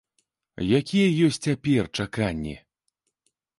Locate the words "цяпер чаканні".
1.49-2.57